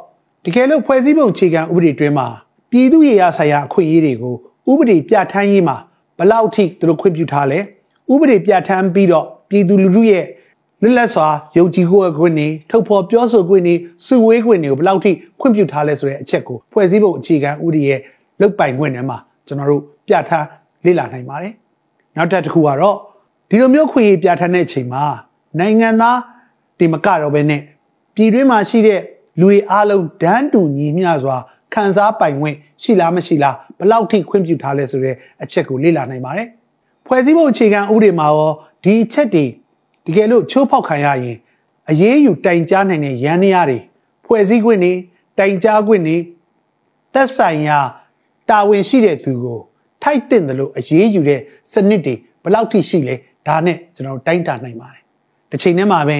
[0.45, 2.27] တကယ်လို့ဖွဲ့စည်းပုံအခြေခံဥပဒေတွင်မှာ
[2.71, 4.35] ပြည်သူ့ရေရာဆိုင်ရာအခွင့်အရေးတွေကို
[4.71, 5.77] ဥပဒေပြဋ္ဌာန်းရေးမှာ
[6.19, 7.59] ဘယ်လောက်ထိသူတို့ခွင့်ပြုထားလဲ
[8.13, 10.25] ဥပဒေပြဋ္ဌာန်းပြီးတော့ပြည်သူလူထုရဲ့
[10.83, 13.75] လွတ်လပ်စွာယုံကြည်ကိုယ်ခွင့်နေထုတ်ဖော်ပြောဆိုခွင့်နေ
[14.07, 15.11] စုဝေးခွင့်တွေကိုဘယ်လောက်ထိ
[15.41, 18.01] ခွင့်ပြုထားလဲဆိုတဲ့အချက်ကိုဖွဲ့စည်းပုံအခြေခံဥပဒေရဲ့
[18.41, 20.47] လုတ်ပိုင်ခွင့်ထဲမှာကျွန်တော်တို့ပြဋ္ဌာန်း
[20.85, 21.53] လေ့လာနိုင်ပါတယ်
[22.17, 22.97] နောက်တစ်ခုကတော့
[23.49, 25.05] ဒီလိုမျိုးခွင့်ရပြဋ္ဌာန်းတဲ့အချိန်မှာ
[25.59, 26.19] နိုင်ငံသား
[26.79, 27.63] ဒီမကတော့ပဲနဲ့
[28.15, 29.01] ပြည်တွင်းမှာရှိတဲ့
[29.41, 31.37] လူတွေအားလုံးဒန်းတူညီမျှစွာ
[31.75, 36.49] ခံစားပိုင်ခွင့်ရှိလားမရှိလားဘယ်လောက်ထိခွင့်ပြုထားလဲဆိုတဲ့အချက်ကိုလေ့လာနိုင်ပါတယ်
[37.09, 38.53] ဖွဲ့စည်းပုံအခြေခံဥပဒေမှာရော
[38.85, 39.45] ဒီအချက်တွေ
[40.07, 41.37] တကယ်လို့ချိုးဖောက်ခံရရင်
[41.91, 43.79] အရေးယူတိုင်ကြားနိုင်တဲ့ရန်နေရတွေ
[44.27, 44.93] ဖွဲ့စည်းခွင့်နေ
[45.39, 46.17] တိုင်ကြားခွင့်နေ
[47.15, 47.79] သက်ဆိုင်ရာ
[48.49, 49.61] တာဝန်ရှိတဲ့သူကို
[50.03, 51.41] ထိုက်တဲ့လို့အရေးယူတဲ့
[51.73, 53.15] စနစ်တွေဘယ်လောက်ထိရှိလဲ
[53.47, 55.03] ဒါနဲ့ကျွန်တော်တိုင်းတာနိုင်ပါတယ်
[55.51, 56.19] တစ်ချိန်တည်းမှာပဲ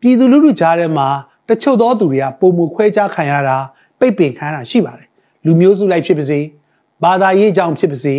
[0.00, 1.08] ပြည်သူလူထုကြားထဲမှာ
[1.48, 3.56] တချို့သောသူတွေကပုံမှုခွဲခြားခံရတာ
[3.98, 5.08] ပိတ်ပင်ခံရတာရှိပါတယ်
[5.44, 6.40] လူမျိုးစုလိုက်ဖြစ်ပါစေ
[7.02, 8.14] ဘာသာရေးကြောင့်ဖြစ်ပါစေ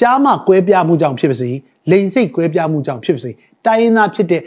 [0.00, 1.50] ကြားမှကွဲပြားမှုကြောင့်ဖြစ်ပါစေ
[1.90, 3.30] လိန်စိတ်ကွဲပြားမှုကြောင့်ဖြစ်ပါစေ
[3.66, 4.42] တိုင်းရင်းသားဖြစ်တဲ့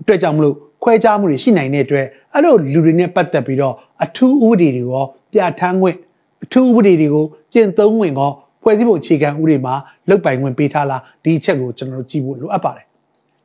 [0.00, 5.96] အတွက်ကြောင့်မလို့ခွဲခြားမှုတွေရှိနိုင်တဲ့အတွက်အဲ့လိုလူတွေနဲ့ပတ်သက်ပြီးတော့အထူးဥပဒေတွေရောပြဋ္ဌာန်းခွင့်
[6.44, 8.30] အထူးဥပဒေတွေကိုကျင့်သုံးဝင်ကော
[8.62, 9.74] ဖွဲ့စည်းပုံအခြေခံဥပဒေမှာ
[10.08, 12.86] လုတ်ပိုင်ခွင့်ပေးထားလားဒီအချက်ကိုကျွန်တော်တို့ကြည့်ဖို့လိုအပ်ပါတယ်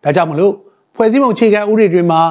[0.03, 0.53] ဒါကြောင့်မလို့
[0.95, 2.21] ဖွဲ့စည်းပုံအခြေခံဥပဒေတွေမှာ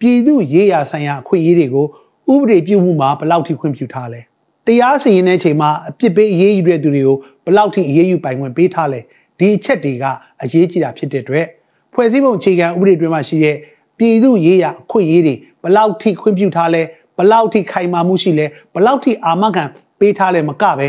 [0.00, 1.86] ပြည်သူရေးရာဆိုင်ရာအခွင့်အရေးတွေကို
[2.32, 4.20] ဥပဒေပြုမှုမှာဘယ်လောက်ထိခွင့်ပြုထားလဲ
[4.66, 9.00] တရားစီရင်တဲ့အချိန်မှာအပြစ်ပေးအရေးယူတဲ့သူတွေကို ဘယ်လောက်ထိအရေးယူပိုင်ခွင့်ပေးထားလဲ
[9.38, 10.04] ဒီအချက်တွေက
[10.42, 11.46] အရေးကြီးတာဖြစ်တဲ့အတွက်
[11.92, 13.56] ဖွဲ့စည်းပုံအခြေခံဥပဒေတွေမှာရှိတဲ့
[13.98, 16.82] ပြည်သူရေးရာအခွင့်အရေးတွေဘယ်လောက်ထိခွင့်ပြုထားလဲ
[17.16, 19.64] ဘယ်လောက်ထိခိုင်မာမှုရှိလဲဘယ်လောက်ထိအာမခံ
[19.98, 20.86] ပေးထားလဲမကပဲ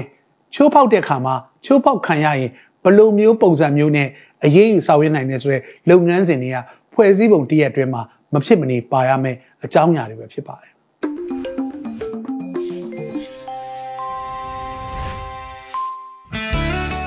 [0.53, 2.51] ချိုးဖောက်တဲ့ခါမှာချိုးဖောက်ခံရရင်
[2.83, 4.07] ဘလိုမျိုးပုံစံမျိုးနဲ့
[4.45, 6.57] အရေးယူဆောင်ရွက်နိုင်တယ်ဆိုတဲ့လုပ်ငန်းစဉ်တွေက
[6.93, 8.01] ဖွဲ့စည်းပုံတရက်အတွင်းမှာ
[8.33, 10.74] မဖြစ်မနေပါရမယ်အကြောင်းအရာတွေပဲဖြစ်ပါတယ်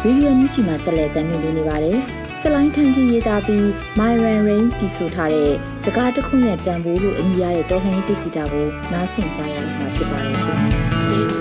[0.03, 1.99] ဗီဒီယိုမြူးချီမှာဆက်လက်တင်ပြနေပါတယ်။
[2.41, 3.65] ဆလိုင်းခန့်ကြီးရေးသားပြီး
[3.99, 5.53] Myron Rain တီဆိုထားတဲ့
[5.85, 11.38] စကားတစ်ခုရဲ့တန်ဖိုးလို့အမည်ရတဲ့တော်လှန်ရေးတိဂီတာကိုနားဆင်ကြရမှာဖြစ်ပါလိမ့်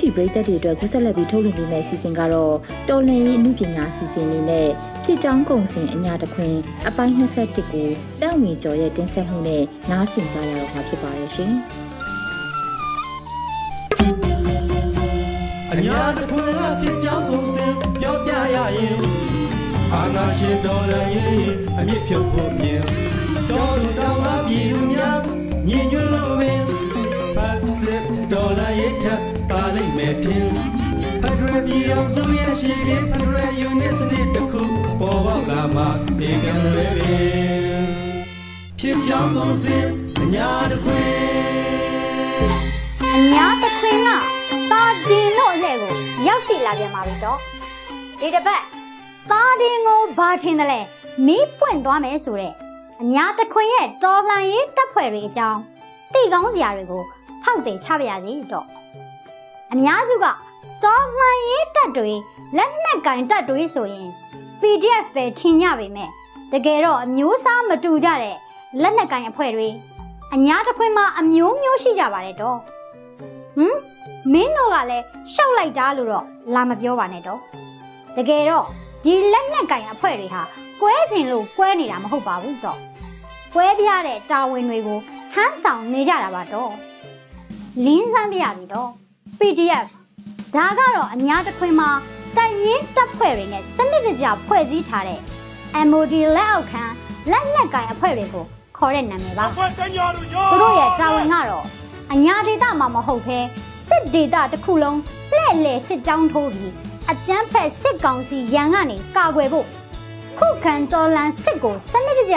[0.00, 2.54] ရှင်။ပရိသတ်တွေအတွက်ကူးဆက်လက်ပြီးထုတ်လွှင့်ပေးမယ့်အစီအစဉ်ကတော့
[2.88, 4.68] တော်လန်ရေးအမှုပညာအစီအစဉ်လေးနဲ့
[5.04, 6.54] ဖြစ်ချောင်းကုံစင်အညာတခွင်
[6.88, 7.88] အပိုင်း21ကို
[8.22, 11.52] တောက်ဝေကျော်ရဲ့တင်ဆက်မှုနဲ့နားဆင်ကြရတော့မှာဖြစ်ပါရဲ့ရှင်။
[15.72, 18.98] အညာတခွင်ကဖြစ်ချောင်းကုံစင်ပြောပြရရင်
[19.92, 22.82] အာနာရှင်တော်လန်ရေးအမြင့်ဖြုတ်ဖို့မြင်
[23.50, 25.18] တော်လူတော်ကပြည်သူများ
[25.68, 26.93] ညီညွတ်လို့ပင်ဖတ်
[27.80, 28.02] စစ်
[28.32, 30.46] ဒေါ်လာရေးထပ်ပါလိမ့်မယ်တင်
[31.20, 34.62] ဖက်ဒရယ်ပြည်အောင်စုရဲ့ရှိလေးဖက်ဒရယ်ယူနစ်စနစ်တစ်ခု
[35.00, 35.82] ပေါ်ပေါက်လာမှ
[36.18, 37.84] ဒီကံလေးပင်
[38.78, 39.86] ဖြစ်ချောင်းကုန်စင်
[40.20, 41.08] အညာတခွင်
[43.14, 44.08] အညာတခွင်က
[44.70, 45.92] တာတင်လို့အလှည့်ကို
[46.26, 47.38] ရောက်ရှိလာပြန်ပါပြီတော့
[48.20, 48.62] ဒီတစ်ပတ်
[49.30, 50.80] တာတင်ကိုဘာထင်တယ်လဲ
[51.26, 52.52] မီးပွင့်သွားမယ်ဆိုတဲ့
[53.02, 55.60] အညာတခွင်ရဲ့တော်လှန်ရေးတပ်ဖွဲ့တွေအကြောင်း
[56.14, 57.04] တိကောင်းစရာတွေကို
[57.44, 58.66] ဖောက်တယ်ချပါရစေတော့
[59.72, 60.26] အများစုက
[60.84, 62.12] တော်လှန်ရေးတပ်တွေ
[62.56, 64.08] လက်နက်ကင်တပ်တွေဆိုရင်
[64.60, 66.10] PDF ပဲထင်ကြပေမဲ့
[66.52, 68.36] တကယ်တော့အမျိုးအစားမတူကြတဲ့
[68.82, 69.68] လက်နက်ကင်အဖွဲ့တွေ
[70.34, 72.58] အညာတခွင်မှာအမျိုးမျိုးရှိကြပါတယ်တော့
[73.56, 73.76] ဟမ်
[74.32, 77.40] မင်းတို့ကလည်းရှောက်လိုက်တာလို့တော့လာမပြောပါနဲ့တော့
[78.16, 78.64] တကယ်တော့
[79.04, 80.42] ဒီလက်နက်ကင်အဖွဲ့တွေဟာ
[80.80, 82.78] ကွဲကျင်လို့ကွဲနေတာမဟုတ်ပါဘူးတော့
[83.54, 84.98] ကွဲပြားတဲ့တာဝန်တွေကို
[85.32, 86.72] ထမ်းဆောင်နေကြတာပါတော့
[87.82, 88.90] လင်းစမ်းပြရပြီတော့
[89.38, 89.86] PDF
[90.54, 91.90] ဒါကတော့အများတစ်ခွင်မှာ
[92.36, 95.20] တိုင်ရင်တပ်ဖွဲ့တွေနဲ့စနစ်တကျဖွဲ့စည်းထားတဲ့
[95.88, 96.82] MOD လက်အောက်ခံ
[97.30, 98.44] လက်နက်ကင်အဖွဲ့တွေကို
[98.76, 101.64] ခေါ်တဲ့နာမည်ပါသူတို့ရဲ့တာဝန်ကတော့
[102.12, 103.38] အညာဒေတာမှာမဟုတ်ဘဲ
[103.88, 104.98] စစ်ဒေတာတစ်ခုလုံး
[105.36, 106.72] လှဲ့လေစစ်ကြောင်းထိုးပြီး
[107.10, 109.66] အကြမ်းဖက်စစ်ကောင်စီရန်ကနေကာကွယ်ဖို့
[110.38, 112.36] ခုခံတော်လန်စစ်ကိုစနစ်တကျ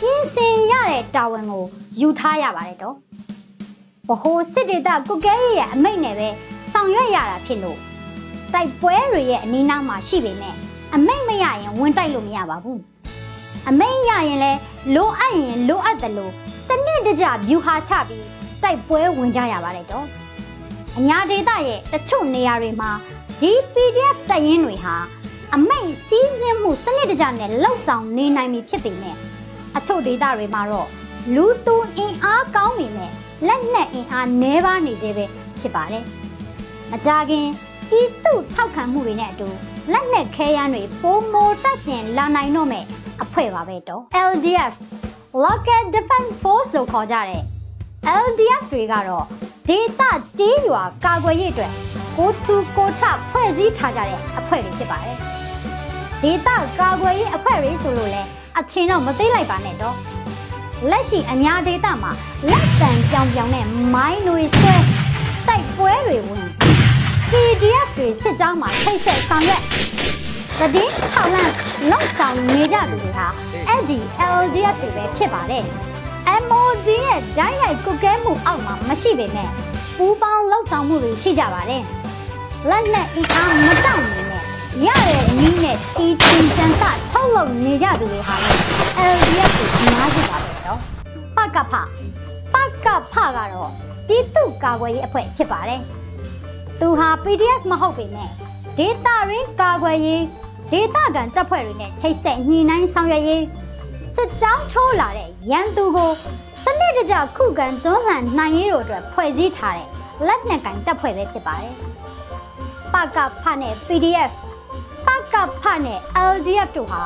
[0.00, 1.64] ပြင်ဆင်ရတဲ့တာဝန်ကို
[2.00, 2.96] ယူထားရပါတယ်တော့
[4.10, 6.28] ဘဟိုစစ်ဒေတာကုကဲရဲ့အမိတ်နဲ့ပဲ
[6.72, 7.78] ဆောင်ရွက်ရတာဖြစ်လို့
[8.52, 10.54] တိုက်ပွဲတွေရဲ့အနီးနားမှာရှိပေမဲ့
[10.94, 12.80] အမိတ်မရရင်ဝင်တိုက်လို့မရပါဘူး
[13.68, 14.52] အမိတ်ရရင်လဲ
[14.94, 16.32] လိုအပ်ရင်လိုအပ်တယ်လို့
[16.66, 18.26] စနစ်တကျဗျူဟာချပြီး
[18.62, 20.06] တိုက်ပွဲဝင်ကြရပါတယ်တော့
[20.98, 22.90] အညာဒေတာရဲ့တချို့နေရာတွေမှာ
[23.40, 24.96] ဒီ PDF တပ်ရင်းတွေဟာ
[25.54, 29.16] အမိတ်စီးဆင်းမှုစနစ်တကျနဲ့လှုပ်ဆောင်နေနိုင်ပြီဖြစ်ပေမဲ့
[29.76, 30.88] အချို့ဒေသတွေမှာတော့
[31.34, 33.12] လူသူအင်အားကောင်းနေနဲ့
[33.46, 35.24] လက်နက်အင်အားနှဲပါနေသေးပဲ
[35.60, 36.04] ဖြစ်ပါတယ်။
[36.90, 37.46] မကြခင်
[37.98, 39.48] ဤသူထောက်ခံမှုတွေနဲ့အတူ
[39.92, 42.84] လက်နက်ခဲယမ်းတွေပုံမိုတက်ဆင်လာနိုင်တော့မဲ့
[43.22, 44.72] အဖွဲ့ပါပဲတော့ LDF
[45.44, 47.42] Local Defense Force လို့ခေါ်ကြတဲ့
[48.24, 49.24] LDF တွေကတော့
[49.68, 50.02] ဒေသ
[50.38, 51.72] ကြေးရွာကာကွယ်ရေးအတွက်
[52.16, 55.16] ကိုထူကိုထဖွဲ့စည်းထားကြတဲ့အဖွဲ့တွေဖြစ်ပါတယ်။
[56.22, 56.48] ဒေသ
[56.80, 58.22] ကာကွယ်ရေးအဖွဲ့တွေဆိုလို့လဲ
[58.58, 59.96] အချင်းတော့မသိလိုက်ပါနဲ့တော့
[60.88, 62.12] လက်ရှိအညာဒေတာမှာ
[62.50, 64.74] လက်တံပြောင်ပြောင်နဲ့မိုင်းတွေဆွဲ
[65.46, 66.46] တိုက်ပွဲတွေဝင်
[67.30, 69.62] PDF တွေစစ်ကြောင်းမှာထိတ်ဆက်ဆောင်ရွက်
[70.74, 71.52] တည်င်းထောက်လန့်
[71.90, 73.26] လောက်ဆောင်နေကြသူတွေဟာ
[73.68, 73.98] အဲ့ဒီ
[74.38, 75.64] LDF တွေပဲဖြစ်ပါတယ်
[76.48, 79.48] MOD ရဲ့ဓာတ်ရိုက်ကုတ်ကဲမှုအောက်မှာမရှိပေမဲ့
[79.96, 81.82] ပူးပေါင်းလောက်ဆောင်မှုတွေရှိကြပါတယ်
[82.68, 84.42] လက်နဲ့အင်အားမတောင့်နေနဲ့
[84.86, 88.60] ရတဲ့နည်းနဲ့တီတင်ကြံစထုတ်လုပ်နေကြသူတွေဟာလည်း
[89.10, 90.49] LDF ကိုအများကြီးပါပဲနော်
[91.40, 91.74] ပကဖ
[92.54, 93.70] ပကဖကတော့
[94.08, 95.82] ပြည်သူ့ကာကွယ်ရေးအဖွဲ့ဖြစ်ပါတယ်
[96.80, 98.30] သူဟာ PDF မဟုတ်ပေမဲ့
[98.78, 100.22] ဒေတာရင်းကာကွယ်ရေး
[100.72, 103.44] ဒေတာကန်တပ်ဖွဲ့တွေနဲ့ချိတ်ဆက်ညှိနှိုင်းဆောင်ရွက်ရေး
[104.16, 106.10] စစ်ကြောင်းချိုးလာတဲ့ရန်သူကို
[106.62, 109.88] စနစ်တကျခုခံတွန်းလှန်နိုင်ရေးတို့အတွက်ဖွဲ့စည်းထားတဲ့
[110.26, 111.74] လက်နက်ကင်တပ်ဖွဲ့ပဲဖြစ်ပါတယ်
[112.94, 114.30] ပကဖနဲ့ PDF
[115.06, 115.98] ပကဖနဲ့
[116.30, 117.02] LDF တို့ဟာ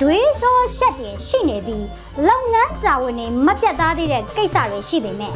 [0.00, 1.86] ဒွေးစောရှက်တွေရှိနေပြီး
[2.28, 5.34] လုပ်ငန်းတာဝန်တွေမပြတ်သားသေးတဲ့ကိစ္စတွေရှိပေမဲ့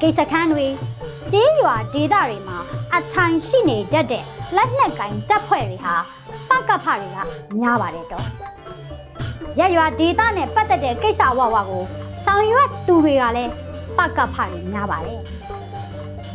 [0.00, 0.66] ကိစ္စခန်းတွေ
[1.32, 2.58] ကျေးရွာဒေသတွေမှာ
[2.94, 4.24] အထိုင်ရှိနေတတ်တဲ့
[4.56, 5.94] လက်နက်ကင်တပ်ဖွဲ့တွေဟာ
[6.48, 7.18] ပကဖတွေက
[7.60, 8.26] များပါတယ်တော့
[9.58, 11.84] ရရွာဒေသနဲ့ပတ်သက်တဲ့ကိစ္စဝဝကို
[12.24, 13.52] ဆောင်ရွက်သူတွေကလည်း
[13.98, 15.22] ပကဖတွေများပါတယ်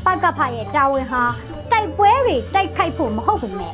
[0.05, 1.23] ပကဖရဲ့တာဝန်ဟာ
[1.71, 3.73] တိုက်ပွဲတွေတိုက်ခိုက်ဖို့မဟုတ်ဘူးမဲ့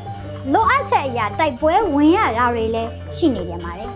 [0.51, 3.91] လိုအပ်ချက်အရာတိုက်ပွဲဝင်ရတာတွေလည်းရှိနေပြန်ပါတယ်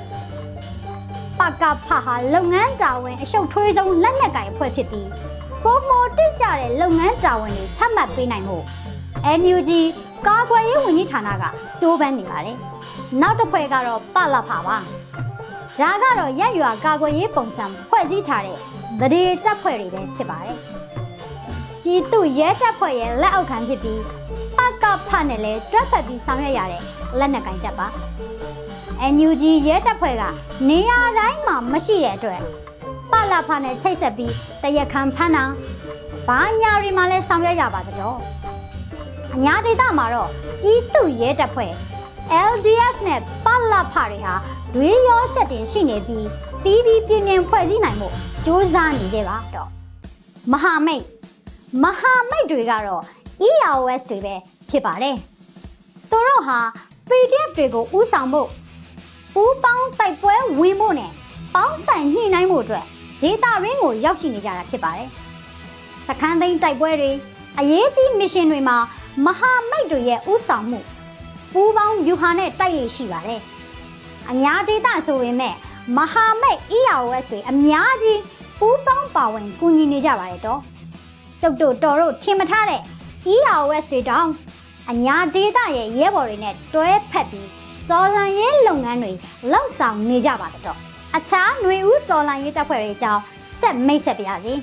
[1.40, 5.10] ပကဖဟာလုပ်ငန်းတာဝန်အရှုပ်ထွေးဆုံးလက်နက်ကင်အဖွဲ့ဖြစ်ပြီး
[5.64, 8.64] ပုံမတိကျတဲ့လုပ်ငန်းတာဝန်တွေချမှတ်ပေးနိုင်ဖို့
[9.40, 9.72] NUG
[10.28, 11.44] ကာကွယ်ရေးဝန်ကြီးဌာနက
[11.82, 12.58] ကြိုးပမ်းနေပါတယ်
[13.22, 14.80] နောက်တစ်ဖွဲ့ကတော့ပလဖပါဒါ
[16.04, 18.58] ကတော့ရက်ရွာကာကွယ်ရေးပုံစံဖွဲ့စည်းထားတဲ့
[19.00, 20.58] ဗရေတပ်ဖွဲ့တွေပဲဖြစ်ပါတယ်
[21.84, 24.27] ပြည်သူရဲတပ်ဖွဲ့ရဲ့လက်အောက်ခံဖြစ်ပြီးပ
[24.84, 26.82] ကဖနဲ့လည်းတွက်ဖက်ပြီးဆောင်ရွက်ရတဲ့
[27.20, 27.88] လက်နက်ကင်တပ်ပါ
[29.14, 30.24] NUG ရဲတပ်ဖွဲ့က
[30.70, 32.42] နေရာတိုင်းမှာမရှိတဲ့အတွက်
[33.12, 35.44] ပလာဖနဲ့ချိတ်ဆက်ပြီးတရခံဖမ်းတာ
[36.28, 38.18] ဘာညာတွေမှာလဲဆောင်ရွက်ရပါတော့
[39.34, 40.30] အအညာဒေသမှာတော့
[40.62, 41.72] ပြည်သူရဲတပ်ဖွဲ့
[42.52, 44.34] LDF နဲ့ပလဖတွေဟာ
[44.76, 46.28] ဒွေရောရှက်တင်ရှိနေပြီး
[46.64, 48.12] ပြီးပြီးပြင်းပြင်းဖွဲ့စည်းနိုင်မှုစ
[48.46, 49.70] 조사နေကြပါတော့
[50.52, 51.04] မဟာမိတ်
[51.84, 53.04] မဟာမိတ်တွေကတော့
[53.48, 54.36] EOS တွေပဲ
[54.70, 55.16] ဖြစ်ပါတယ်
[56.12, 56.60] သူတို့ဟာ
[57.10, 58.50] PDF တွေကိုဥဆောင်ဖို့
[59.34, 61.12] ပူးပေါင်းတိုက်ပွဲဝင်ဖို့နဲ့
[61.56, 62.86] ပေါင်းဆိုင်ညှိနှိုင်းဖို့အတွက်
[63.22, 65.10] ဒေတာရင်းကိုရောက်ရှိနေကြတာဖြစ်ပါတယ်
[66.08, 67.12] စခန်းသိမ်းတိုက်ပွဲတွေ
[67.60, 68.78] အရေးကြီးမစ်ရှင်တွေမှာ
[69.26, 70.80] မဟာမိတ်တွေရဲ့ဥဆောင်မှု
[71.54, 73.42] ပူးပေါင်းယူဟာနဲ့တိုက်ရရှိပါတယ်။
[74.30, 75.56] အများဒေသဆိုပေမဲ့
[75.98, 78.22] မဟာမိတ် EOS တွေအများကြီး
[78.60, 80.62] ပူးပေါင်းပါဝင်ကူညီနေကြပါတယ်တော့။
[81.42, 82.82] ကျုပ်တို့တော်တို့ထင်မထားတဲ့
[83.34, 84.30] EOS တွေတောင်
[84.92, 87.50] အညာဒေသရဲ့ရဲဘော်တွေနဲ့တွဲဖက်ပြီး
[87.90, 89.12] စော်လန်ရေးလုပ်ငန်းတွေ
[89.52, 90.78] လှုပ်ဆောင်နေကြပါတယ်တော့။
[91.16, 93.22] အခြားຫນွေဦးစော်လန်ရေးတပ်ဖွဲ့တွေအကြောင်း
[93.62, 94.54] ဆက်မိတ်ဆက်ပါရစေ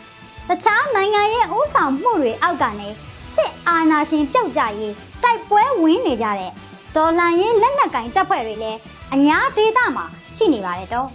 [0.48, 2.88] ။တခြားနိုင်ငံရဲ့ဥဆောင်မှုတွေအောက်ကနေ
[3.36, 6.52] စစ်အာဏာရှင်ပြုတ်ကြရေးတိုက်ပွဲဝင်နေကြတဲ့
[6.96, 8.78] ဒေါ်လန်ရင်လက်နက်ကင်တပ်ဖွဲ့တွေလည်း
[9.14, 10.04] အများဒေသမှာ
[10.36, 11.08] ရှိနေပါတယ်တော့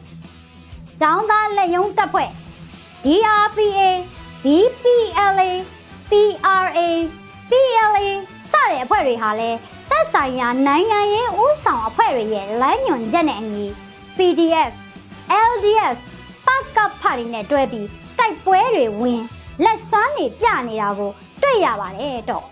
[1.01, 2.29] ။ကျောင်းသားလက်ယုံတပ်ဖွဲ့
[3.05, 3.79] DRPA
[4.43, 5.51] BPLA
[6.09, 6.79] PRA
[7.49, 8.07] PLA
[8.51, 9.57] စတဲ့အဖွဲ့တွေဟာလည်း
[9.89, 13.65] သက်ဆိုင်ရာနိုင်ငံရေးဥဆောင်အဖွဲ့တွေရဲ့လမ်းညွှန်ချက်နဲ့အညီ
[14.17, 14.71] PDF
[15.49, 15.95] LDF
[16.45, 17.87] ပတ်ကပ်ဖာတွေနဲ့တွဲပြီး
[18.19, 19.21] တိုက်ပွဲတွေဝင်
[19.63, 22.45] လက်စွမ်းတွေပြနေတာကိုတွေ့ရပါတယ်တော့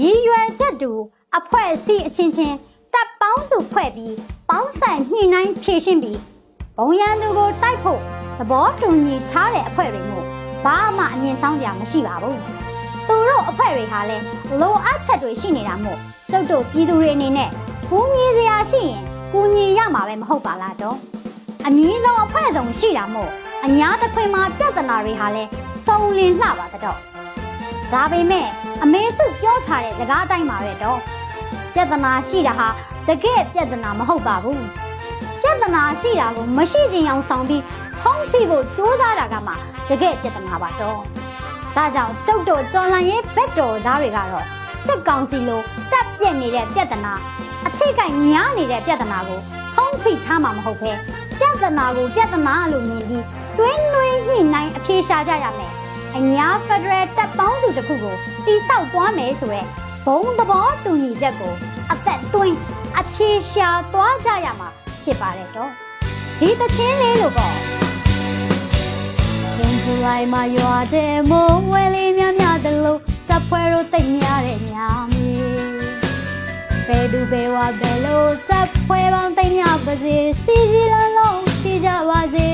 [0.00, 0.90] ရည်ရွယ်ချက်တူ
[1.38, 2.56] အဖွဲ့အစည်းအချင်းချင်း
[2.92, 4.14] တပ်ပေါင်းစုဖွဲ့ပြီး
[4.48, 6.18] ပေါင်းဆိုင်ညှိနှိုင်းဖြည့်ရှင်းပြီး
[6.76, 8.00] ဘုံရန်သူကိုတိုက်ဖို့
[8.38, 10.26] သဘောတူညီထားတဲ့အဖွဲ့တွေမို့
[10.64, 12.65] ဘာမှအမြင်ဆောင်ကြမရှိပါဘူး
[13.08, 14.24] သူတို့အဖွဲ့တွေဟာလည်း
[14.60, 15.98] လိုအပ်ချက်တွေရှိနေတာမို့
[16.30, 17.50] ကျုပ်တို့ပြည်သူတွေအနေနဲ့
[17.90, 20.96] ကူညီစရာရှိရင်ကူညီရမှာပဲမဟုတ်ပါလားတော့
[21.66, 23.30] အမည်ဆုံးအဖွဲ့ဆုံးရှိတာမို့
[23.64, 25.50] အညာတစ်ခွင်မှာပြဿနာတွေဟာလည်း
[25.86, 26.98] စုံလင်လှပါတော့
[27.92, 28.46] ဒါပေမဲ့
[28.82, 30.98] အမေစုပြောထားတဲ့စကားအတိုင်းပါပဲတော့
[31.74, 32.68] ပြဿနာရှိတာဟာ
[33.08, 34.62] တကယ်ပြဿနာမဟုတ်ပါဘူး
[35.42, 37.62] ပြဿနာရှိတာကိုမရှိခြင်းအောင်ဆောင်ပြီး
[38.00, 39.52] ထုံးပြဖို့ကြိုးစားတာကမှ
[39.88, 41.00] တကယ်ပြဿနာပါတော့
[41.76, 44.44] ဒါကြောင့်ကျုပ်တို့တော်လန်ရေးဘက်တော်သားတွေကတော့
[44.86, 45.60] စစ်ကောင်စီလို
[45.92, 47.12] တက်ပြက်နေတဲ့ပြဿနာ
[47.66, 49.40] အထိတ်ကညားနေတဲ့ပြဿနာကို
[49.74, 50.92] ထုံးဖိထားမှာမဟုတ်ပဲ
[51.38, 55.72] ပြဿနာကိုပြဿနာလို့မြင်ပြီးဆွေးနွေးညှိနှိုင်းအပြေရှားကြရမယ်
[56.16, 59.66] အညာဖက်ဒရယ်တပ်ပေါင်းစုတစ်ခုကိုတိဆောက်သွားမယ်ဆိုရက်
[60.06, 61.54] ဘုံသဘောတူညီချက်ကို
[61.90, 62.56] အသက်သွင်း
[62.98, 64.68] အပြေရှားသွားကြရမှာ
[65.02, 65.70] ဖြစ်ပါတယ်တော့
[66.40, 67.85] ဒီတချင်းလေးလို့ပေါ့
[69.86, 75.30] ရင်စလိုက်မှာရွာတဲ့မိုးဝဲလေးများများတလို့တပ်ဖွဲ့တို့တိတ်များတဲ့ညာမီ
[76.86, 82.48] ဘယ်သူဘယ်ဝဘယ်လို့တပ်ဖွဲ့ပေါင်းတိတ်များပါစေစီစီလုံးလုံးရှိကြပါစေ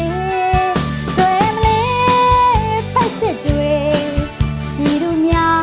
[1.18, 3.74] တွေ့မလေးဖက်စစ်တွေ
[4.76, 5.62] ဒီလူများ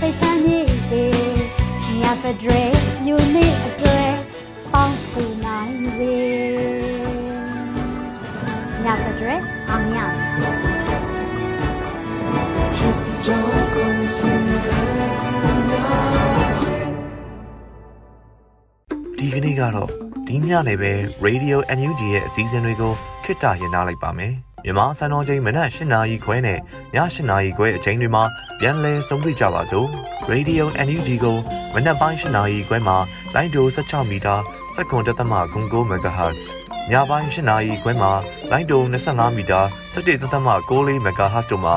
[0.00, 1.04] စိတ်ချမ်းမြေ့စေ
[2.00, 2.72] ညာဖက်ဒရယ်
[3.06, 4.12] ယူနစ်အတွက်
[4.72, 6.14] ပေါင်းစုနိုင်စေ
[8.84, 9.55] ညာဖက်ဒရယ်အောင်ရ
[19.18, 19.90] ဒီကနေ့ကတော့
[20.26, 20.92] ဒီညနေပဲ
[21.26, 22.92] Radio NUG ရဲ့အစည်းအဝေးကို
[23.24, 24.34] ခਿੱတရနာလိုက်ပါမယ်
[24.64, 26.60] မြန်မာစံတော်ချိန်မနက်၈နာရီခွဲနဲ့ည
[26.94, 28.24] ၈နာရီခွဲအချိန်တွေမှာ
[28.60, 29.88] ပြန်လည်ဆုံးဖြတ်ကြပါစို့
[30.30, 31.36] Radio NUG ကို
[31.74, 32.96] မနက်ပိုင်း၈နာရီခွဲမှာ
[33.34, 34.34] လိုင်းဒို16မီတာ
[34.74, 35.32] စက္ကန့်တသမ
[35.64, 36.44] 9 MHz
[36.90, 38.12] ညပိုင်း၈နာရီခွဲမှာ
[38.50, 39.60] လိုင်းဒို25မီတာ
[39.92, 41.76] 17တသမ6 MHz တို့မှာ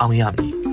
[0.00, 0.67] အောင်ရမည်